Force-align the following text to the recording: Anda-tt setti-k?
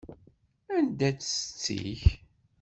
Anda-tt 0.75 1.21
setti-k? 1.37 2.03